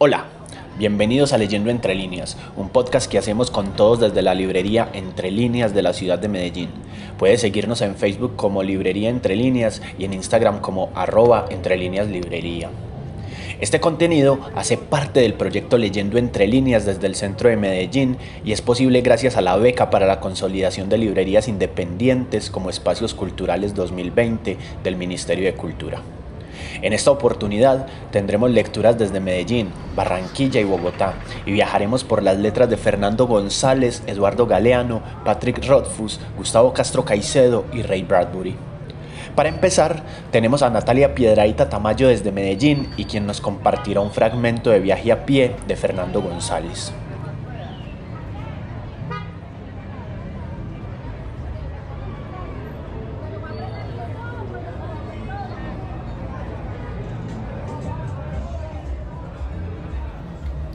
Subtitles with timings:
[0.00, 0.26] Hola,
[0.78, 5.32] bienvenidos a Leyendo Entre Líneas, un podcast que hacemos con todos desde la librería Entre
[5.32, 6.70] Líneas de la ciudad de Medellín.
[7.18, 12.06] Puedes seguirnos en Facebook como Librería Entre Líneas y en Instagram como arroba Entre Líneas
[12.06, 12.70] Librería.
[13.60, 18.52] Este contenido hace parte del proyecto Leyendo Entre Líneas desde el centro de Medellín y
[18.52, 23.74] es posible gracias a la beca para la consolidación de librerías independientes como Espacios Culturales
[23.74, 26.02] 2020 del Ministerio de Cultura.
[26.82, 31.14] En esta oportunidad tendremos lecturas desde Medellín, Barranquilla y Bogotá
[31.44, 37.64] y viajaremos por las letras de Fernando González, Eduardo Galeano, Patrick Rothfuss, Gustavo Castro Caicedo
[37.72, 38.56] y Ray Bradbury.
[39.34, 44.70] Para empezar, tenemos a Natalia Piedraita Tamayo desde Medellín y quien nos compartirá un fragmento
[44.70, 46.92] de viaje a pie de Fernando González.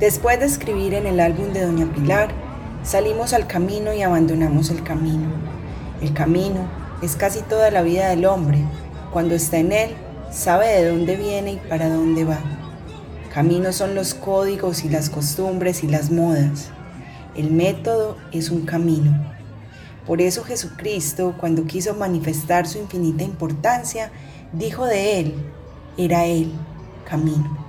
[0.03, 2.27] Después de escribir en el álbum de Doña Pilar,
[2.83, 5.31] salimos al camino y abandonamos el camino.
[6.01, 6.67] El camino
[7.01, 8.57] es casi toda la vida del hombre.
[9.13, 9.91] Cuando está en él,
[10.29, 12.37] sabe de dónde viene y para dónde va.
[13.33, 16.67] Caminos son los códigos y las costumbres y las modas.
[17.33, 19.33] El método es un camino.
[20.05, 24.11] Por eso Jesucristo, cuando quiso manifestar su infinita importancia,
[24.51, 25.33] dijo de él,
[25.97, 26.51] era él,
[27.09, 27.62] camino.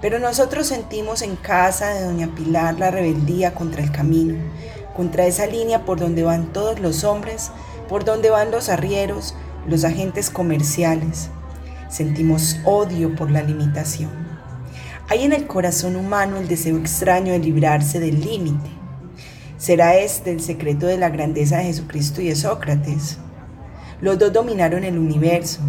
[0.00, 4.34] Pero nosotros sentimos en casa de Doña Pilar la rebeldía contra el camino,
[4.96, 7.50] contra esa línea por donde van todos los hombres,
[7.88, 9.34] por donde van los arrieros,
[9.66, 11.28] los agentes comerciales.
[11.90, 14.10] Sentimos odio por la limitación.
[15.08, 18.70] Hay en el corazón humano el deseo extraño de librarse del límite.
[19.58, 23.18] ¿Será este el secreto de la grandeza de Jesucristo y de Sócrates?
[24.00, 25.60] Los dos dominaron el universo,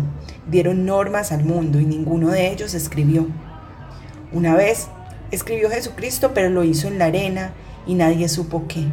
[0.48, 3.28] dieron normas al mundo y ninguno de ellos escribió.
[4.32, 4.88] Una vez
[5.32, 7.52] escribió Jesucristo, pero lo hizo en la arena
[7.86, 8.86] y nadie supo qué.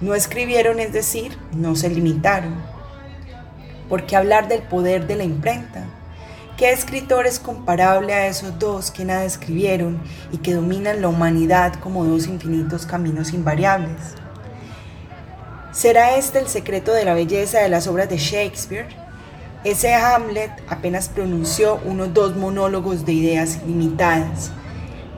[0.00, 2.54] No escribieron, es decir, no se limitaron.
[3.88, 5.84] ¿Por qué hablar del poder de la imprenta?
[6.56, 10.00] ¿Qué escritor es comparable a esos dos que nada escribieron
[10.32, 14.14] y que dominan la humanidad como dos infinitos caminos invariables?
[15.72, 18.88] ¿Será este el secreto de la belleza de las obras de Shakespeare?
[19.62, 24.52] Ese Hamlet apenas pronunció unos dos monólogos de ideas limitadas.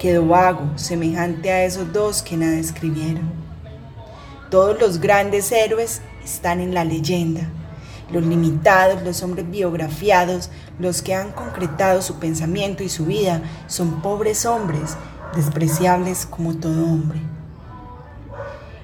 [0.01, 3.31] Quedó vago, semejante a esos dos que nada escribieron.
[4.51, 7.43] Todos los grandes héroes están en la leyenda.
[8.11, 10.51] Los limitados, los hombres biografiados,
[10.81, 14.97] los que han concretado su pensamiento y su vida, son pobres hombres,
[15.37, 17.21] despreciables como todo hombre.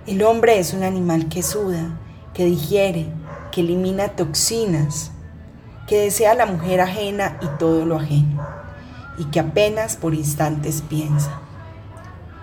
[0.06, 1.98] El hombre es un animal que suda,
[2.32, 3.08] que digiere,
[3.50, 5.10] que elimina toxinas,
[5.88, 8.46] que desea la mujer ajena y todo lo ajeno,
[9.16, 11.40] y que apenas por instantes piensa.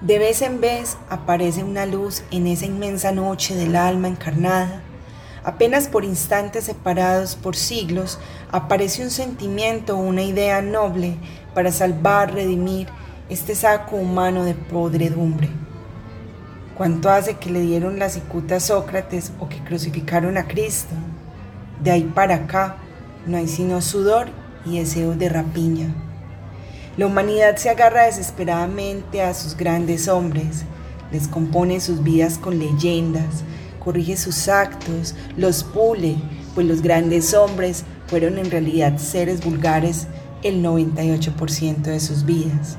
[0.01, 4.81] De vez en vez aparece una luz en esa inmensa noche del alma encarnada.
[5.44, 8.19] Apenas por instantes separados por siglos
[8.51, 11.17] aparece un sentimiento o una idea noble
[11.53, 12.88] para salvar, redimir
[13.29, 15.50] este saco humano de podredumbre.
[16.75, 20.94] ¿Cuánto hace que le dieron la cicuta a Sócrates o que crucificaron a Cristo?
[21.81, 22.77] De ahí para acá,
[23.25, 24.28] no hay sino sudor
[24.66, 25.94] y deseo de rapiña.
[26.97, 30.63] La humanidad se agarra desesperadamente a sus grandes hombres,
[31.12, 33.44] les compone sus vidas con leyendas,
[33.84, 36.16] corrige sus actos, los pule,
[36.53, 40.07] pues los grandes hombres fueron en realidad seres vulgares
[40.42, 42.78] el 98% de sus vidas.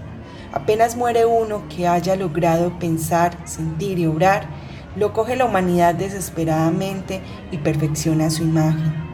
[0.52, 4.48] Apenas muere uno que haya logrado pensar, sentir y obrar,
[4.96, 7.20] lo coge la humanidad desesperadamente
[7.52, 9.05] y perfecciona su imagen.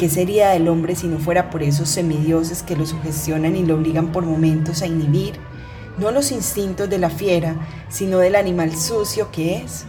[0.00, 3.66] ¿Y qué sería del hombre si no fuera por esos semidioses que lo sugestionan y
[3.66, 5.34] lo obligan por momentos a inhibir,
[5.98, 7.56] no los instintos de la fiera,
[7.90, 9.84] sino del animal sucio que es?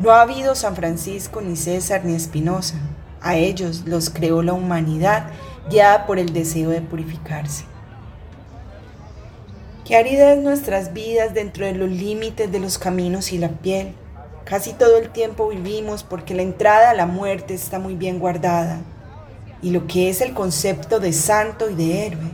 [0.00, 2.74] No ha habido San Francisco, ni César, ni Espinosa.
[3.20, 5.30] A ellos los creó la humanidad
[5.70, 7.66] guiada por el deseo de purificarse.
[9.84, 13.94] ¿Qué aridez nuestras vidas dentro de los límites de los caminos y la piel?
[14.48, 18.80] Casi todo el tiempo vivimos porque la entrada a la muerte está muy bien guardada.
[19.60, 22.30] Y lo que es el concepto de santo y de héroe.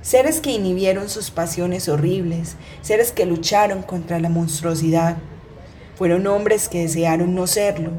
[0.00, 5.16] Seres que inhibieron sus pasiones horribles, seres que lucharon contra la monstruosidad.
[5.96, 7.90] Fueron hombres que desearon no serlo.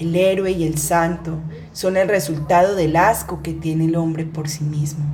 [0.00, 1.38] El héroe y el santo
[1.70, 5.04] son el resultado del asco que tiene el hombre por sí mismo.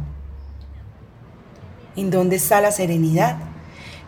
[1.95, 3.37] ¿En dónde está la serenidad?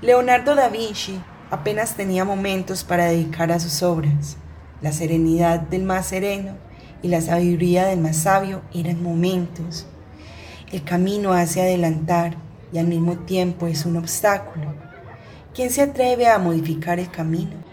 [0.01, 4.37] Leonardo da Vinci apenas tenía momentos para dedicar a sus obras.
[4.81, 6.57] La serenidad del más sereno
[7.03, 9.87] y la sabiduría del más sabio eran momentos.
[10.73, 12.37] El camino hace adelantar,
[12.73, 14.75] y al mismo tiempo es un obstáculo.
[15.55, 17.64] ¿Quién se atreve a modificar el camino?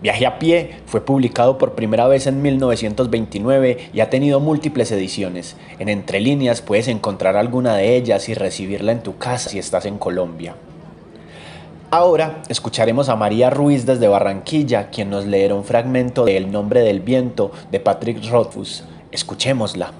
[0.00, 5.56] Viaje a pie fue publicado por primera vez en 1929 y ha tenido múltiples ediciones.
[5.80, 9.86] En Entre líneas puedes encontrar alguna de ellas y recibirla en tu casa si estás
[9.86, 10.54] en Colombia.
[11.90, 16.82] Ahora escucharemos a María Ruiz desde Barranquilla, quien nos leerá un fragmento de El nombre
[16.82, 18.84] del viento de Patrick Rothfuss.
[19.10, 19.92] Escuchémosla.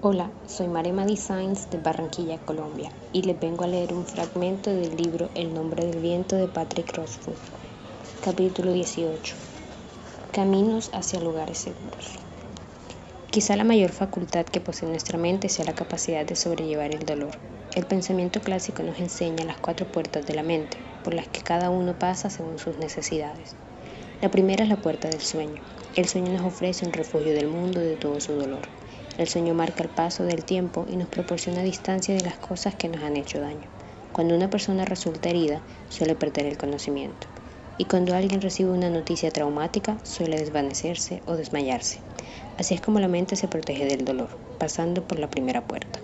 [0.00, 4.96] Hola, soy Marema Designs de Barranquilla, Colombia, y les vengo a leer un fragmento del
[4.96, 7.34] libro El nombre del viento de Patrick Rothfuss,
[8.24, 9.34] capítulo 18.
[10.30, 12.14] Caminos hacia lugares seguros.
[13.32, 17.36] Quizá la mayor facultad que posee nuestra mente sea la capacidad de sobrellevar el dolor.
[17.74, 21.70] El pensamiento clásico nos enseña las cuatro puertas de la mente, por las que cada
[21.70, 23.56] uno pasa según sus necesidades.
[24.22, 25.60] La primera es la puerta del sueño.
[25.96, 28.60] El sueño nos ofrece un refugio del mundo de todo su dolor.
[29.18, 32.88] El sueño marca el paso del tiempo y nos proporciona distancia de las cosas que
[32.88, 33.68] nos han hecho daño.
[34.12, 37.26] Cuando una persona resulta herida, suele perder el conocimiento.
[37.78, 41.98] Y cuando alguien recibe una noticia traumática, suele desvanecerse o desmayarse.
[42.58, 46.00] Así es como la mente se protege del dolor, pasando por la primera puerta.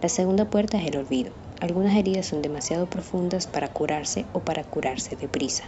[0.00, 1.32] La segunda puerta es el olvido.
[1.60, 5.64] Algunas heridas son demasiado profundas para curarse o para curarse deprisa.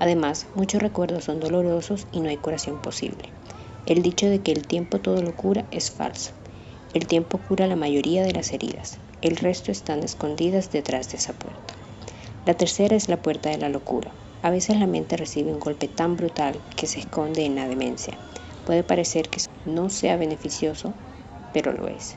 [0.00, 3.32] Además, muchos recuerdos son dolorosos y no hay curación posible.
[3.86, 6.32] El dicho de que el tiempo todo lo cura es falso.
[6.92, 8.98] El tiempo cura la mayoría de las heridas.
[9.22, 11.74] El resto están escondidas detrás de esa puerta.
[12.44, 14.12] La tercera es la puerta de la locura.
[14.42, 18.18] A veces la mente recibe un golpe tan brutal que se esconde en la demencia.
[18.64, 20.92] Puede parecer que no sea beneficioso,
[21.52, 22.16] pero lo es.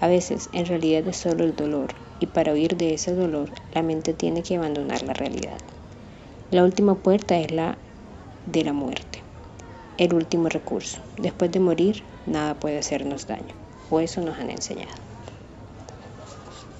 [0.00, 3.82] A veces en realidad es solo el dolor y para huir de ese dolor la
[3.82, 5.62] mente tiene que abandonar la realidad.
[6.50, 7.78] La última puerta es la
[8.44, 9.29] de la muerte
[10.00, 10.98] el último recurso.
[11.18, 13.54] Después de morir, nada puede hacernos daño,
[13.90, 14.96] o eso nos han enseñado.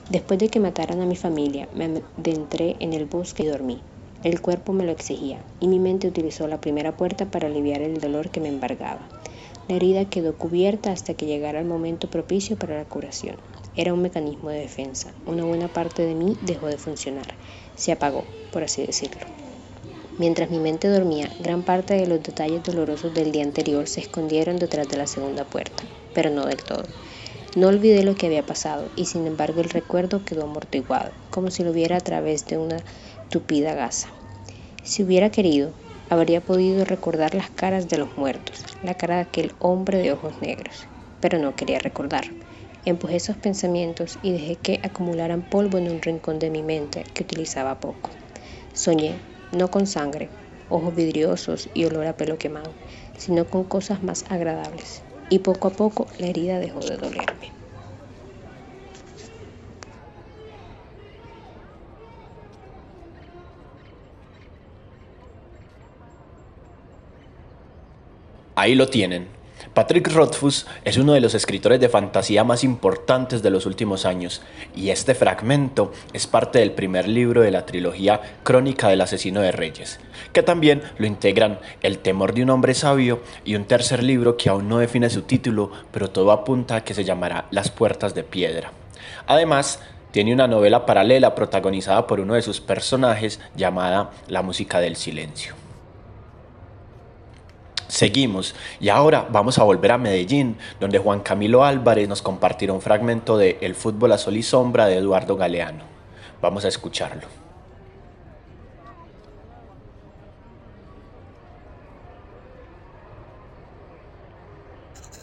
[0.08, 3.78] Después de que mataran a mi familia, me adentré en el bosque y dormí.
[4.24, 8.00] El cuerpo me lo exigía, y mi mente utilizó la primera puerta para aliviar el
[8.00, 9.06] dolor que me embargaba.
[9.68, 13.36] La herida quedó cubierta hasta que llegara el momento propicio para la curación.
[13.76, 15.12] Era un mecanismo de defensa.
[15.26, 17.34] Una buena parte de mí dejó de funcionar.
[17.76, 19.39] Se apagó, por así decirlo.
[20.20, 24.58] Mientras mi mente dormía, gran parte de los detalles dolorosos del día anterior se escondieron
[24.58, 25.82] detrás de la segunda puerta,
[26.12, 26.84] pero no del todo.
[27.56, 31.64] No olvidé lo que había pasado y sin embargo el recuerdo quedó amortiguado, como si
[31.64, 32.76] lo viera a través de una
[33.30, 34.12] tupida gasa.
[34.82, 35.72] Si hubiera querido,
[36.10, 40.34] habría podido recordar las caras de los muertos, la cara de aquel hombre de ojos
[40.42, 40.86] negros,
[41.20, 42.34] pero no quería recordar.
[42.84, 47.22] Empujé esos pensamientos y dejé que acumularan polvo en un rincón de mi mente que
[47.22, 48.10] utilizaba poco.
[48.74, 50.36] Soñé no con sangre,
[50.68, 52.78] ojos vidriosos y olor a pelo quemado,
[53.16, 55.06] sino con cosas más agradables.
[55.28, 57.54] Y poco a poco la herida dejó de dolerme.
[68.54, 69.39] Ahí lo tienen.
[69.74, 74.42] Patrick Rothfuss es uno de los escritores de fantasía más importantes de los últimos años,
[74.74, 79.52] y este fragmento es parte del primer libro de la trilogía Crónica del asesino de
[79.52, 80.00] reyes,
[80.32, 84.48] que también lo integran El temor de un hombre sabio y un tercer libro que
[84.48, 88.24] aún no define su título, pero todo apunta a que se llamará Las puertas de
[88.24, 88.72] piedra.
[89.28, 89.78] Además,
[90.10, 95.59] tiene una novela paralela protagonizada por uno de sus personajes llamada La música del silencio.
[97.90, 102.80] Seguimos y ahora vamos a volver a Medellín, donde Juan Camilo Álvarez nos compartirá un
[102.80, 105.82] fragmento de El fútbol a sol y sombra de Eduardo Galeano.
[106.40, 107.26] Vamos a escucharlo.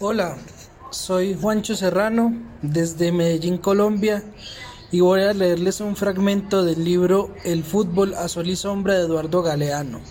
[0.02, 0.36] Hola,
[0.90, 4.26] soy Juancho Serrano desde Medellín, Colombia,
[4.92, 9.06] y voy a leerles un fragmento del libro El fútbol a sol y sombra de
[9.06, 10.02] Eduardo Galeano.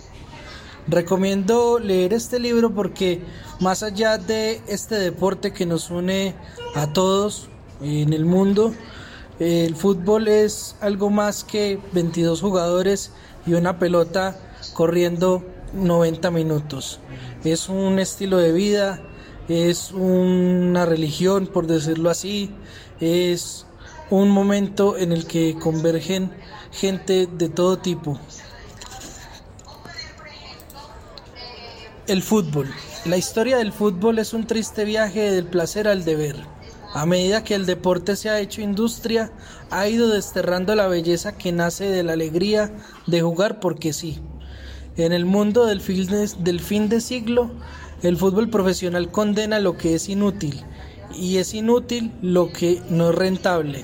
[0.87, 3.21] Recomiendo leer este libro porque
[3.59, 6.33] más allá de este deporte que nos une
[6.75, 7.49] a todos
[7.81, 8.73] en el mundo,
[9.39, 13.11] el fútbol es algo más que 22 jugadores
[13.45, 14.39] y una pelota
[14.73, 16.99] corriendo 90 minutos.
[17.43, 19.01] Es un estilo de vida,
[19.49, 22.49] es una religión, por decirlo así,
[23.01, 23.65] es
[24.09, 26.31] un momento en el que convergen
[26.71, 28.19] gente de todo tipo.
[32.07, 32.69] El fútbol.
[33.03, 36.37] La historia del fútbol es un triste viaje del placer al deber.
[36.93, 39.29] A medida que el deporte se ha hecho industria,
[39.71, 42.71] ha ido desterrando la belleza que nace de la alegría
[43.07, 44.21] de jugar porque sí.
[44.95, 47.51] En el mundo del fin de, siglo,
[48.01, 50.63] el fútbol profesional condena lo que es inútil
[51.13, 53.83] y es inútil lo que no es rentable.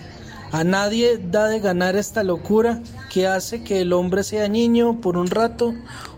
[0.54, 5.18] A nadie da de ganar esta locura que hace que el hombre sea niño por
[5.18, 5.74] un rato,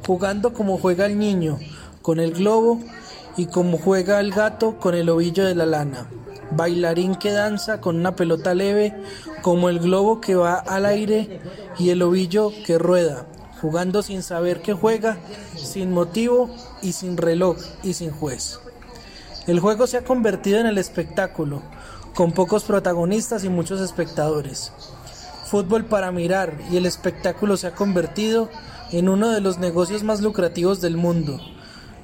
[0.06, 1.58] jugando como juega el niño,
[2.06, 2.80] con el globo,
[3.36, 6.06] y como juega el gato con el ovillo de la lana.
[6.52, 8.94] Bailarín que danza con una pelota leve,
[9.42, 11.42] como el globo que va al aire
[11.80, 13.26] y el ovillo que rueda,
[13.60, 15.18] jugando sin saber que juega,
[15.56, 16.52] sin motivo
[16.84, 18.60] y sin reloj y sin juez.
[19.48, 21.64] El juego se ha convertido en el espectáculo,
[22.14, 24.72] con pocos protagonistas y muchos espectadores.
[25.48, 28.48] Fútbol para mirar y el espectáculo se ha convertido
[28.92, 31.42] en uno de los negocios más lucrativos del mundo,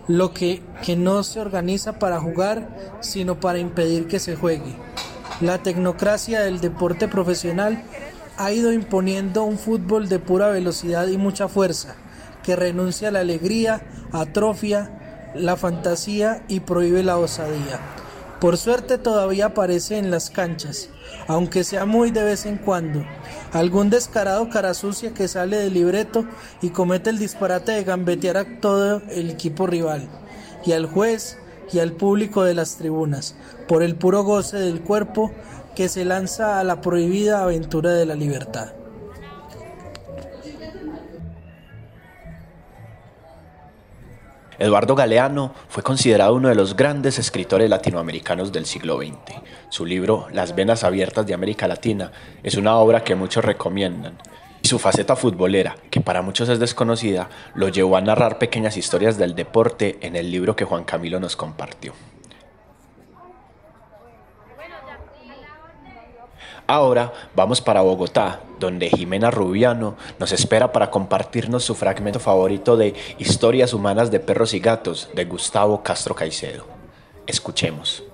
[0.08, 4.76] lo que, que no se organiza para jugar, sino para impedir que se juegue.
[5.40, 7.84] La tecnocracia del deporte profesional
[8.38, 11.96] ha ido imponiendo un fútbol de pura velocidad y mucha fuerza,
[12.44, 13.82] que renuncia a la alegría,
[14.12, 17.80] atrofia, la fantasía y prohíbe la osadía.
[18.42, 20.90] Por suerte todavía aparece en las canchas,
[21.28, 23.06] aunque sea muy de vez en cuando.
[23.54, 26.26] Algún descarado cara sucia que sale del libreto
[26.60, 30.10] y comete el disparate de gambetear a todo el equipo rival,
[30.66, 31.38] y al juez
[31.72, 33.36] y al público de las tribunas,
[33.68, 35.32] por el puro goce del cuerpo
[35.76, 38.74] que se lanza a la prohibida aventura de la libertad.
[44.62, 49.42] Eduardo Galeano fue considerado uno de los grandes escritores latinoamericanos del siglo XX.
[49.70, 52.12] Su libro Las venas abiertas de América Latina
[52.44, 54.20] es una obra que muchos recomiendan.
[54.62, 59.18] Y su faceta futbolera, que para muchos es desconocida, lo llevó a narrar pequeñas historias
[59.18, 61.94] del deporte en el libro que Juan Camilo nos compartió.
[66.72, 72.94] Ahora vamos para Bogotá, donde Jimena Rubiano nos espera para compartirnos su fragmento favorito de
[73.18, 76.64] Historias Humanas de Perros y Gatos de Gustavo Castro Caicedo.
[77.28, 78.06] Escuchemos.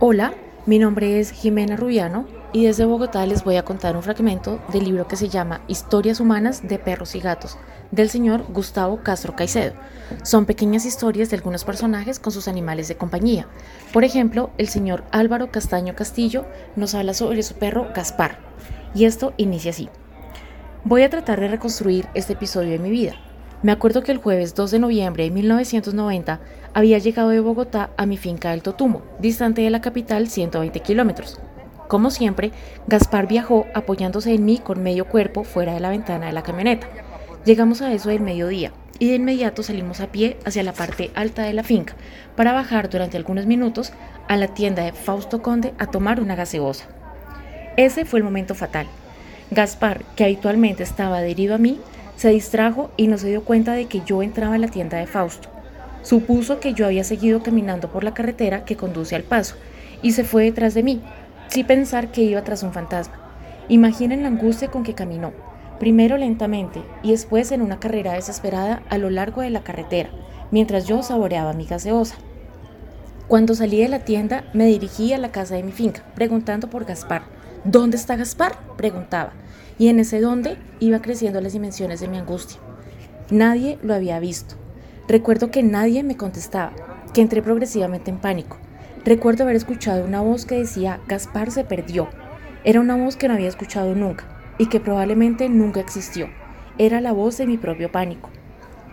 [0.00, 0.32] Hola,
[0.64, 2.24] mi nombre es Jimena Rubiano
[2.56, 6.20] y desde Bogotá les voy a contar un fragmento del libro que se llama Historias
[6.20, 7.58] Humanas de Perros y Gatos
[7.90, 9.74] del señor Gustavo Castro Caicedo.
[10.22, 13.46] Son pequeñas historias de algunos personajes con sus animales de compañía.
[13.92, 16.46] Por ejemplo, el señor Álvaro Castaño Castillo
[16.76, 18.38] nos habla sobre su perro Gaspar.
[18.94, 19.90] Y esto inicia así.
[20.82, 23.16] Voy a tratar de reconstruir este episodio de mi vida.
[23.62, 26.40] Me acuerdo que el jueves 2 de noviembre de 1990
[26.72, 31.38] había llegado de Bogotá a mi finca del Totumo, distante de la capital 120 kilómetros.
[31.88, 32.50] Como siempre,
[32.88, 36.88] Gaspar viajó apoyándose en mí con medio cuerpo fuera de la ventana de la camioneta.
[37.44, 41.42] Llegamos a eso del mediodía y de inmediato salimos a pie hacia la parte alta
[41.42, 41.94] de la finca
[42.34, 43.92] para bajar durante algunos minutos
[44.26, 46.86] a la tienda de Fausto Conde a tomar una gaseosa.
[47.76, 48.86] Ese fue el momento fatal.
[49.52, 51.78] Gaspar, que habitualmente estaba adherido a mí,
[52.16, 55.06] se distrajo y no se dio cuenta de que yo entraba en la tienda de
[55.06, 55.50] Fausto.
[56.02, 59.54] Supuso que yo había seguido caminando por la carretera que conduce al paso
[60.02, 61.02] y se fue detrás de mí,
[61.48, 63.14] sin pensar que iba tras un fantasma.
[63.68, 65.32] Imaginen la angustia con que caminó
[65.78, 70.10] primero lentamente y después en una carrera desesperada a lo largo de la carretera,
[70.50, 72.16] mientras yo saboreaba mi gaseosa.
[73.28, 76.84] Cuando salí de la tienda me dirigí a la casa de mi finca, preguntando por
[76.84, 77.22] Gaspar.
[77.64, 78.56] ¿Dónde está Gaspar?
[78.76, 79.32] preguntaba,
[79.78, 82.60] y en ese dónde iba creciendo las dimensiones de mi angustia.
[83.30, 84.54] Nadie lo había visto.
[85.08, 86.72] Recuerdo que nadie me contestaba,
[87.12, 88.58] que entré progresivamente en pánico.
[89.06, 92.08] Recuerdo haber escuchado una voz que decía, Gaspar se perdió.
[92.64, 94.24] Era una voz que no había escuchado nunca
[94.58, 96.28] y que probablemente nunca existió.
[96.76, 98.30] Era la voz de mi propio pánico.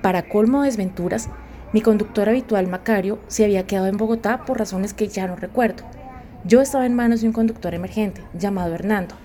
[0.04, 1.30] Para colmo de desventuras,
[1.74, 5.84] mi conductor habitual Macario se había quedado en Bogotá por razones que ya no recuerdo.
[6.46, 9.16] Yo estaba en manos de un conductor emergente llamado Hernando,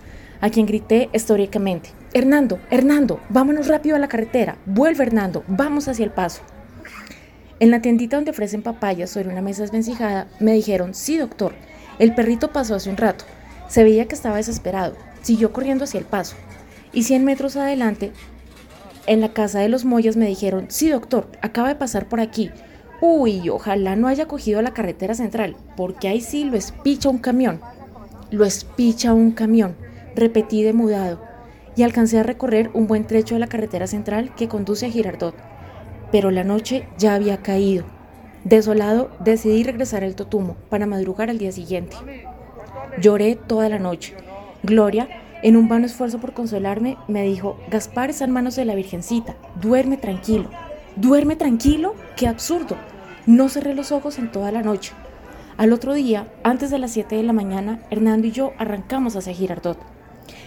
[0.41, 6.07] a quien grité históricamente, Hernando, Hernando, vámonos rápido a la carretera, vuelve Hernando, vamos hacia
[6.07, 6.41] el paso.
[7.61, 11.55] En la tiendita donde ofrecen papayas sobre una mesa desvencijada, me dijeron, sí doctor,
[11.99, 13.25] el perrito pasó hace un rato,
[13.69, 16.37] se veía que estaba desesperado, Siguió corriendo hacia el paso.
[16.93, 18.13] Y cien metros adelante,
[19.07, 22.51] en la casa de los Moyas me dijeron, sí doctor, acaba de pasar por aquí.
[23.01, 27.61] Uy, ojalá no haya cogido la carretera central, porque ahí sí lo espicha un camión.
[28.31, 29.77] Lo espicha un camión,
[30.15, 31.23] repetí demudado,
[31.77, 35.35] y alcancé a recorrer un buen trecho de la carretera central que conduce a Girardot.
[36.11, 37.85] Pero la noche ya había caído.
[38.45, 41.97] Desolado, decidí regresar al Totumo para madrugar al día siguiente.
[42.99, 44.15] Lloré toda la noche
[44.63, 45.09] Gloria,
[45.43, 49.37] en un vano esfuerzo por consolarme, me dijo, Gaspar está en manos de la Virgencita,
[49.61, 50.51] duerme tranquilo.
[50.97, 52.77] Duerme tranquilo, qué absurdo.
[53.25, 54.95] No cerré los ojos en toda la noche.
[55.57, 59.33] Al otro día, antes de las 7 de la mañana, Hernando y yo arrancamos hacia
[59.33, 59.79] Girardot.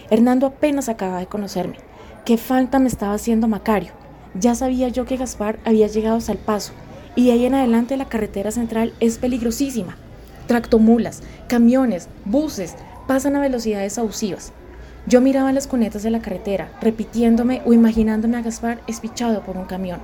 [0.10, 1.78] Hernando apenas acaba de conocerme.
[2.26, 3.94] Qué falta me estaba haciendo Macario.
[4.40, 6.74] Ya sabía yo que Gaspar había llegado hasta el paso,
[7.16, 9.98] y de ahí en adelante la carretera central es peligrosísima.
[10.48, 12.76] Tractomulas, camiones, buses
[13.08, 14.54] pasan a velocidades abusivas.
[15.08, 19.66] Yo miraba las cunetas de la carretera, repitiéndome o imaginándome a Gaspar espichado por un
[19.66, 20.00] camión.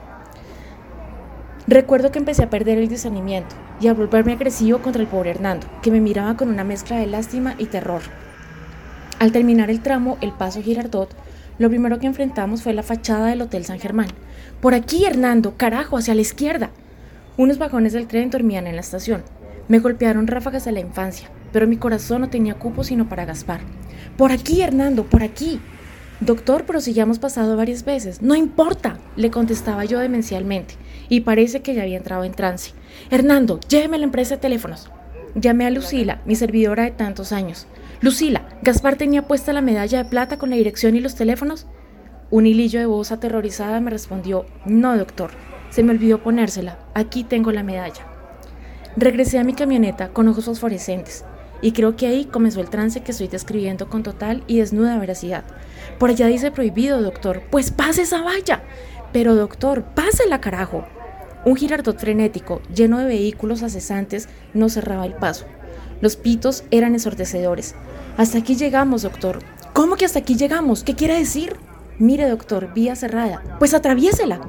[1.67, 5.67] Recuerdo que empecé a perder el discernimiento y a volverme agresivo contra el pobre Hernando,
[5.81, 8.01] que me miraba con una mezcla de lástima y terror.
[9.19, 11.13] Al terminar el tramo El Paso Girardot,
[11.59, 14.07] lo primero que enfrentamos fue la fachada del Hotel San Germán.
[14.61, 16.69] Por aquí, Hernando, carajo, hacia la izquierda.
[17.35, 19.23] Unos vagones del tren dormían en la estación.
[19.67, 23.61] Me golpearon ráfagas de la infancia, pero mi corazón no tenía cupo sino para Gaspar.
[24.17, 25.59] Por aquí, Hernando, por aquí.
[26.19, 28.21] Doctor, pero si ya hemos pasado varias veces.
[28.21, 30.75] No importa, le contestaba yo demencialmente,
[31.09, 32.71] y parece que ya había entrado en trance.
[33.11, 34.89] Hernando, lléveme a la empresa de teléfonos.
[35.35, 37.67] Llamé a Lucila, mi servidora de tantos años.
[37.99, 41.65] Lucila, ¿Gaspar tenía puesta la medalla de plata con la dirección y los teléfonos?
[42.29, 45.31] Un hilillo de voz aterrorizada me respondió, no, doctor,
[45.69, 46.77] se me olvidó ponérsela.
[46.93, 48.05] Aquí tengo la medalla.
[48.97, 51.25] Regresé a mi camioneta con ojos fosforescentes
[51.61, 55.43] y creo que ahí comenzó el trance que estoy describiendo con total y desnuda veracidad.
[55.97, 57.43] Por allá dice prohibido, doctor.
[57.49, 58.63] Pues pase esa valla.
[59.11, 60.85] Pero, doctor, pásela, carajo.
[61.47, 65.45] Un girardot frenético, lleno de vehículos acesantes, no cerraba el paso.
[66.01, 67.73] Los pitos eran ensordecedores.
[68.17, 69.39] Hasta aquí llegamos, doctor.
[69.71, 70.83] ¿Cómo que hasta aquí llegamos?
[70.83, 71.55] ¿Qué quiere decir?
[71.99, 73.41] Mire, doctor, vía cerrada.
[73.59, 74.41] Pues atraviésela.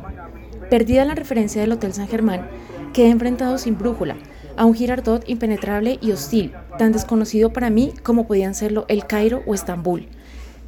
[0.71, 2.49] Perdida la referencia del Hotel San Germán,
[2.93, 4.17] quedé enfrentado sin brújula
[4.57, 9.45] a un Girardot impenetrable y hostil, tan desconocido para mí como podían serlo el Cairo
[9.47, 10.09] o Estambul.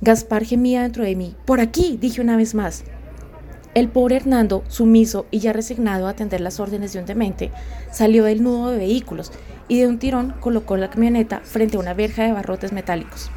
[0.01, 1.35] Gaspar gemía dentro de mí.
[1.45, 2.85] Por aquí, dije una vez más.
[3.81, 7.51] El pobre Hernando, sumiso y ya resignado a atender las órdenes de un demente,
[7.91, 9.33] salió del nudo de vehículos
[9.69, 13.31] y de un tirón colocó la camioneta frente a una verja de barrotes metálicos.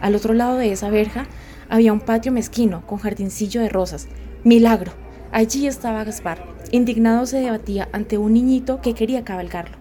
[0.00, 1.26] Al otro lado de esa verja
[1.68, 4.08] había un patio mezquino con jardincillo de rosas.
[4.42, 4.92] Milagro.
[5.32, 6.46] Allí estaba Gaspar.
[6.70, 9.76] Indignado se debatía ante un niñito que quería cabalgarlo.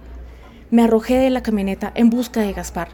[0.70, 2.89] Me arrojé de la camioneta en busca de Gaspar.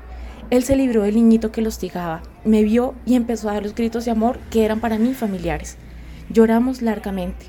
[0.51, 3.73] Él se libró del niñito que lo hostigaba, me vio y empezó a dar los
[3.73, 5.79] gritos de amor que eran para mí familiares.
[6.29, 7.45] Lloramos largamente,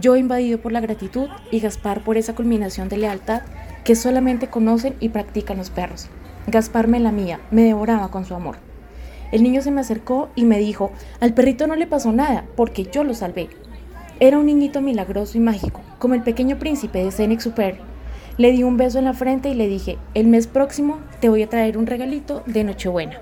[0.00, 3.42] yo invadido por la gratitud y Gaspar por esa culminación de lealtad
[3.84, 6.08] que solamente conocen y practican los perros.
[6.46, 8.56] Gaspar me lamía, me devoraba con su amor.
[9.30, 12.84] El niño se me acercó y me dijo, al perrito no le pasó nada, porque
[12.84, 13.48] yo lo salvé.
[14.20, 17.78] Era un niñito milagroso y mágico, como el pequeño príncipe de Super.
[18.36, 21.42] Le di un beso en la frente y le dije, el mes próximo te voy
[21.42, 23.20] a traer un regalito de Nochebuena.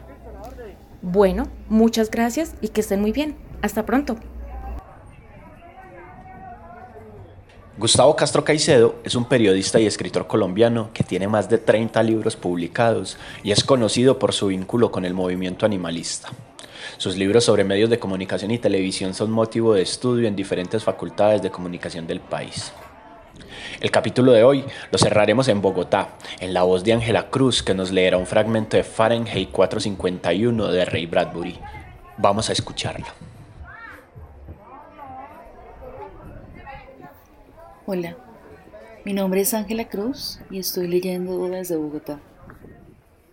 [1.02, 3.34] Bueno, muchas gracias y que estén muy bien.
[3.60, 4.16] Hasta pronto.
[7.78, 12.36] Gustavo Castro Caicedo es un periodista y escritor colombiano que tiene más de 30 libros
[12.36, 16.28] publicados y es conocido por su vínculo con el movimiento animalista.
[16.98, 21.40] Sus libros sobre medios de comunicación y televisión son motivo de estudio en diferentes facultades
[21.40, 22.74] de comunicación del país.
[23.80, 27.72] El capítulo de hoy lo cerraremos en Bogotá, en la voz de Ángela Cruz, que
[27.72, 31.58] nos leerá un fragmento de Fahrenheit 451 de Ray Bradbury.
[32.18, 33.31] Vamos a escucharla.
[37.94, 38.16] Hola,
[39.04, 42.20] mi nombre es Ángela Cruz y estoy leyendo desde Bogotá.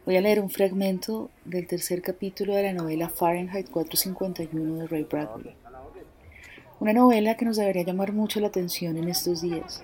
[0.05, 5.03] Voy a leer un fragmento del tercer capítulo de la novela Fahrenheit 451 de Ray
[5.05, 5.55] Bradbury.
[6.81, 9.81] Una novela que nos debería llamar mucho la atención en estos días.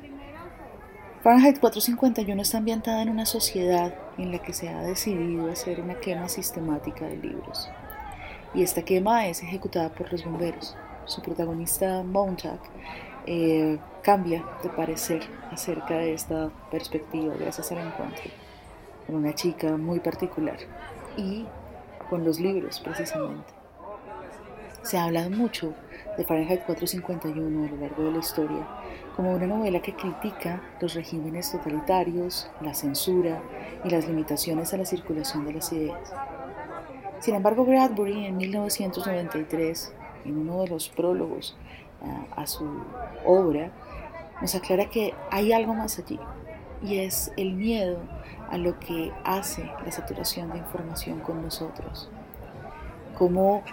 [1.23, 6.01] Fahrenheit 451 está ambientada en una sociedad en la que se ha decidido hacer una
[6.01, 7.69] quema sistemática de libros.
[8.53, 10.75] Y esta quema es ejecutada por los bomberos.
[11.05, 12.59] Su protagonista, Montag,
[13.25, 18.31] eh, cambia de parecer acerca de esta perspectiva gracias al encuentro
[19.05, 20.57] con una chica muy particular
[21.17, 21.45] y
[22.09, 23.53] con los libros precisamente.
[24.81, 25.73] Se ha hablado mucho
[26.17, 28.67] de Fahrenheit 451 a lo largo de la historia
[29.15, 33.41] como una novela que critica los regímenes totalitarios, la censura
[33.83, 36.13] y las limitaciones a la circulación de las ideas.
[37.19, 39.93] Sin embargo, Bradbury en 1993,
[40.25, 41.55] en uno de los prólogos
[42.35, 42.65] a, su
[43.25, 43.71] obra,
[44.41, 46.19] nos aclara que hay algo más allí,
[46.83, 47.99] y es el miedo
[48.49, 52.09] a lo que hace la saturación de información con nosotros.
[53.17, 53.63] Cómo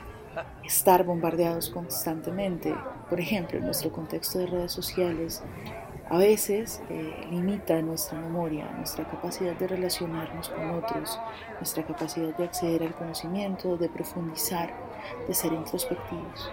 [0.65, 2.75] estar bombardeados constantemente,
[3.11, 5.43] por ejemplo, en nuestro contexto de redes sociales,
[6.13, 11.19] a veces eh, limita nuestra memoria, nuestra capacidad de relacionarnos con otros,
[11.55, 14.75] nuestra capacidad de acceder al conocimiento, de profundizar,
[15.27, 16.53] de ser introspectivos.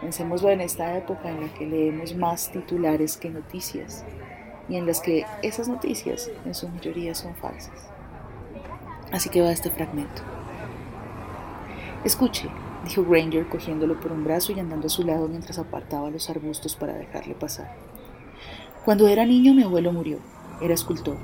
[0.00, 4.04] Pensémoslo en esta época en la que leemos más titulares que noticias
[4.68, 7.90] y en las que esas noticias en su mayoría son falsas.
[9.12, 10.22] Así que va este fragmento.
[12.02, 12.48] Escuche,
[12.84, 16.76] dijo Granger cogiéndolo por un brazo y andando a su lado mientras apartaba los arbustos
[16.76, 17.76] para dejarle pasar.
[18.86, 20.18] Cuando era niño mi abuelo murió,
[20.62, 21.18] era escultor.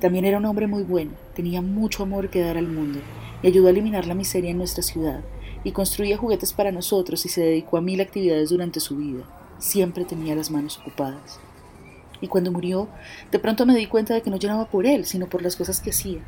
[0.00, 2.98] También era un hombre muy bueno, tenía mucho amor que dar al mundo
[3.42, 5.22] y ayudó a eliminar la miseria en nuestra ciudad
[5.64, 9.22] y construía juguetes para nosotros y se dedicó a mil actividades durante su vida.
[9.58, 11.38] Siempre tenía las manos ocupadas.
[12.20, 12.88] Y cuando murió,
[13.30, 15.80] de pronto me di cuenta de que no lloraba por él, sino por las cosas
[15.80, 16.20] que hacía.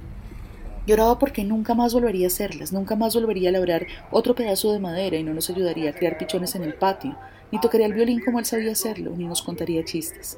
[0.86, 4.80] Lloraba porque nunca más volvería a hacerlas, nunca más volvería a labrar otro pedazo de
[4.80, 7.16] madera y no nos ayudaría a crear pichones en el patio,
[7.50, 10.36] ni tocaría el violín como él sabía hacerlo, ni nos contaría chistes.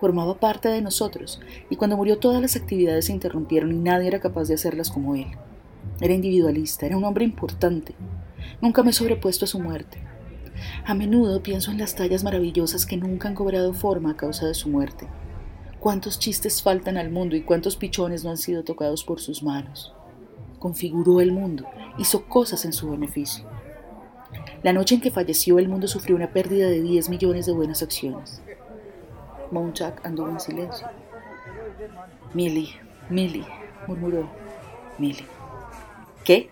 [0.00, 1.40] Formaba parte de nosotros,
[1.70, 5.14] y cuando murió todas las actividades se interrumpieron y nadie era capaz de hacerlas como
[5.14, 5.28] él.
[6.02, 7.94] Era individualista, era un hombre importante.
[8.60, 9.98] Nunca me he sobrepuesto a su muerte.
[10.84, 14.54] A menudo pienso en las tallas maravillosas que nunca han cobrado forma a causa de
[14.54, 15.06] su muerte.
[15.78, 19.94] Cuántos chistes faltan al mundo y cuántos pichones no han sido tocados por sus manos.
[20.58, 21.66] Configuró el mundo,
[21.98, 23.44] hizo cosas en su beneficio.
[24.64, 27.80] La noche en que falleció, el mundo sufrió una pérdida de 10 millones de buenas
[27.80, 28.42] acciones.
[29.52, 30.88] Mounchak anduvo en silencio.
[32.34, 32.74] Millie,
[33.08, 33.46] Millie,
[33.86, 34.28] murmuró.
[34.98, 35.41] Millie.
[36.24, 36.50] ¿Qué?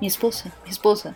[0.00, 1.14] Mi esposa, mi esposa.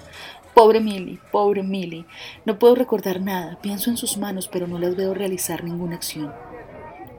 [0.52, 2.04] Pobre Millie, pobre Millie.
[2.44, 3.58] No puedo recordar nada.
[3.60, 6.32] Pienso en sus manos, pero no las veo realizar ninguna acción.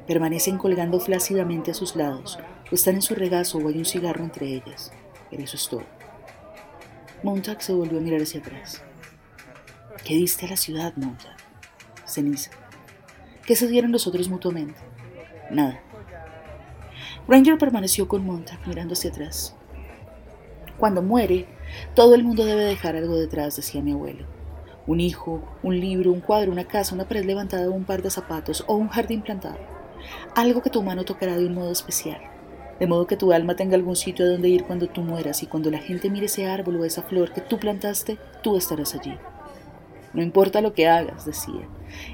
[0.08, 2.38] Permanecen colgando flácidamente a sus lados,
[2.72, 4.92] o están en su regazo o hay un cigarro entre ellas.
[5.32, 5.84] Pero eso es todo.
[7.24, 8.84] Montag se volvió a mirar hacia atrás.
[10.04, 11.36] ¿Qué diste a la ciudad, Montag?
[12.06, 12.52] Ceniza.
[13.46, 14.80] ¿Qué se dieron los otros mutuamente?
[15.50, 15.82] Nada.
[17.28, 19.56] Ranger permaneció con Montag mirando hacia atrás.
[20.78, 21.46] Cuando muere,
[21.94, 24.26] todo el mundo debe dejar algo detrás, decía mi abuelo.
[24.88, 28.64] Un hijo, un libro, un cuadro, una casa, una pared levantada, un par de zapatos
[28.68, 29.58] o un jardín plantado.
[30.36, 32.20] Algo que tu mano tocará de un modo especial.
[32.80, 35.48] De modo que tu alma tenga algún sitio a donde ir cuando tú mueras y
[35.48, 39.18] cuando la gente mire ese árbol o esa flor que tú plantaste, tú estarás allí.
[40.14, 41.68] No importa lo que hagas, decía,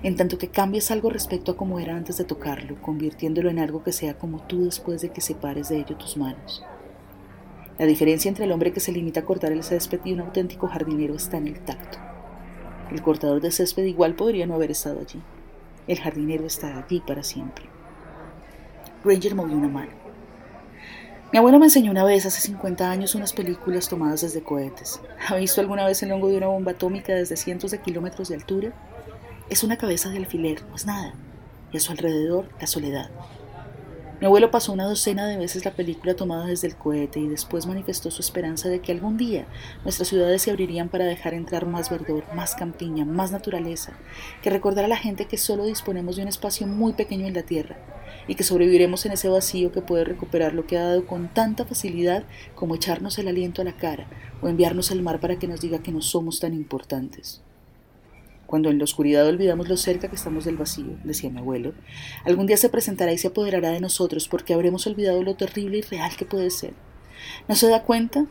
[0.03, 3.83] en tanto que cambies algo respecto a cómo era antes de tocarlo, convirtiéndolo en algo
[3.83, 6.63] que sea como tú después de que separes de ello tus manos.
[7.81, 10.67] La diferencia entre el hombre que se limita a cortar el césped y un auténtico
[10.67, 11.97] jardinero está en el tacto.
[12.91, 15.19] El cortador de césped igual podría no haber estado allí.
[15.87, 17.65] El jardinero está allí para siempre.
[19.03, 19.89] Granger movió una mano.
[21.33, 25.01] Mi abuelo me enseñó una vez, hace 50 años, unas películas tomadas desde cohetes.
[25.27, 28.35] ¿Ha visto alguna vez el hongo de una bomba atómica desde cientos de kilómetros de
[28.35, 28.73] altura?
[29.49, 31.15] Es una cabeza de alfiler, no es nada.
[31.71, 33.09] Y a su alrededor, la soledad.
[34.21, 37.65] Mi abuelo pasó una docena de veces la película tomada desde el cohete y después
[37.65, 39.47] manifestó su esperanza de que algún día
[39.83, 43.93] nuestras ciudades se abrirían para dejar entrar más verdor, más campiña, más naturaleza,
[44.43, 47.41] que recordar a la gente que solo disponemos de un espacio muy pequeño en la
[47.41, 47.79] tierra
[48.27, 51.65] y que sobreviviremos en ese vacío que puede recuperar lo que ha dado con tanta
[51.65, 54.05] facilidad como echarnos el aliento a la cara
[54.43, 57.41] o enviarnos al mar para que nos diga que no somos tan importantes.
[58.51, 61.71] Cuando en la oscuridad olvidamos lo cerca que estamos del vacío, decía mi abuelo,
[62.25, 65.81] algún día se presentará y se apoderará de nosotros porque habremos olvidado lo terrible y
[65.83, 66.73] real que puede ser.
[67.47, 68.25] ¿No se da cuenta?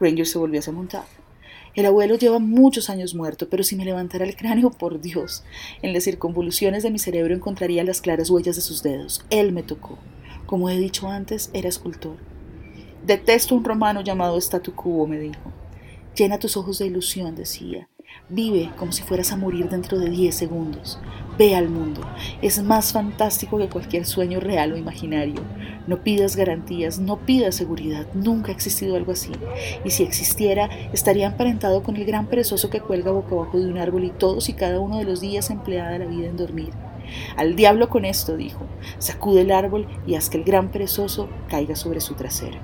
[0.00, 1.04] Granger se volvió a montar.
[1.76, 5.44] El abuelo lleva muchos años muerto, pero si me levantara el cráneo, por Dios,
[5.82, 9.24] en las circunvoluciones de mi cerebro encontraría las claras huellas de sus dedos.
[9.30, 10.00] Él me tocó.
[10.46, 12.16] Como he dicho antes, era escultor.
[13.06, 15.52] Detesto un romano llamado Statu Quo, me dijo.
[16.16, 17.88] Llena tus ojos de ilusión, decía.
[18.28, 21.00] Vive como si fueras a morir dentro de diez segundos.
[21.36, 22.00] Ve al mundo.
[22.42, 25.42] Es más fantástico que cualquier sueño real o imaginario.
[25.86, 28.06] No pidas garantías, no pidas seguridad.
[28.14, 29.32] Nunca ha existido algo así.
[29.84, 33.78] Y si existiera, estaría emparentado con el gran perezoso que cuelga boca abajo de un
[33.78, 36.70] árbol y todos y cada uno de los días empleada la vida en dormir.
[37.36, 38.66] Al diablo con esto, dijo.
[38.98, 42.58] Sacude el árbol y haz que el gran perezoso caiga sobre su trasero.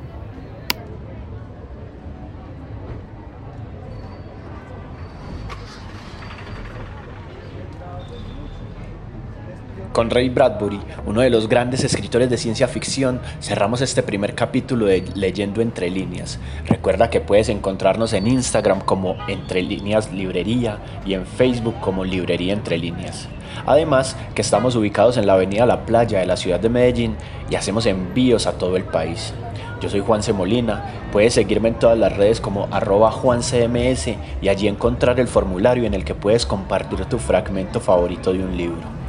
[9.96, 14.84] Con Ray Bradbury, uno de los grandes escritores de ciencia ficción, cerramos este primer capítulo
[14.84, 16.38] de Leyendo Entre Líneas.
[16.66, 22.52] Recuerda que puedes encontrarnos en Instagram como Entre Líneas Librería y en Facebook como Librería
[22.52, 23.26] Entre Líneas.
[23.64, 27.16] Además, que estamos ubicados en la avenida La Playa de la ciudad de Medellín
[27.48, 29.32] y hacemos envíos a todo el país.
[29.80, 30.34] Yo soy Juan C.
[30.34, 34.08] Molina, puedes seguirme en todas las redes como arroba juancms
[34.42, 38.58] y allí encontrar el formulario en el que puedes compartir tu fragmento favorito de un
[38.58, 39.05] libro.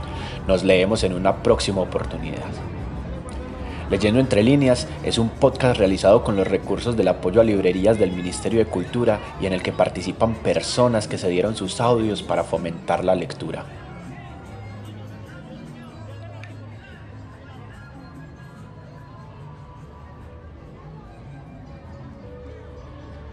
[0.47, 2.45] Nos leemos en una próxima oportunidad.
[3.89, 8.12] Leyendo entre líneas es un podcast realizado con los recursos del apoyo a librerías del
[8.12, 12.43] Ministerio de Cultura y en el que participan personas que se dieron sus audios para
[12.43, 13.87] fomentar la lectura.